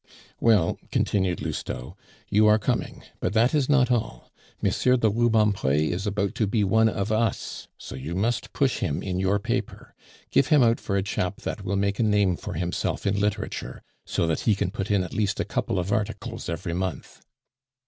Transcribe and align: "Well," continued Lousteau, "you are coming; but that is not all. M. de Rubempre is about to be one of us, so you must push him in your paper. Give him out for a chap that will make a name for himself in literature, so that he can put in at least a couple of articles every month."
"Well," 0.39 0.79
continued 0.91 1.43
Lousteau, 1.43 1.95
"you 2.27 2.47
are 2.47 2.57
coming; 2.57 3.03
but 3.19 3.33
that 3.33 3.53
is 3.53 3.69
not 3.69 3.91
all. 3.91 4.31
M. 4.63 4.71
de 4.71 5.09
Rubempre 5.11 5.75
is 5.77 6.07
about 6.07 6.33
to 6.41 6.47
be 6.47 6.63
one 6.63 6.89
of 6.89 7.11
us, 7.11 7.67
so 7.77 7.93
you 7.93 8.15
must 8.15 8.51
push 8.51 8.79
him 8.79 9.03
in 9.03 9.19
your 9.19 9.37
paper. 9.37 9.93
Give 10.31 10.47
him 10.47 10.63
out 10.63 10.79
for 10.79 10.97
a 10.97 11.03
chap 11.03 11.41
that 11.41 11.63
will 11.63 11.75
make 11.75 11.99
a 11.99 12.01
name 12.01 12.35
for 12.35 12.53
himself 12.55 13.05
in 13.05 13.19
literature, 13.19 13.83
so 14.03 14.25
that 14.25 14.39
he 14.49 14.55
can 14.55 14.71
put 14.71 14.89
in 14.89 15.03
at 15.03 15.13
least 15.13 15.39
a 15.39 15.45
couple 15.45 15.77
of 15.77 15.91
articles 15.91 16.49
every 16.49 16.73
month." 16.73 17.21